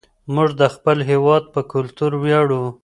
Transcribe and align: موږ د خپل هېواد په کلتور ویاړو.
موږ 0.33 0.49
د 0.61 0.63
خپل 0.75 0.97
هېواد 1.09 1.43
په 1.53 1.61
کلتور 1.73 2.11
ویاړو. 2.23 2.63